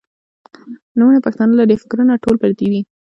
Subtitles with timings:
[0.97, 2.81] نومونه پښتانۀ لــري فکـــــــــــرونه ټول پردي دي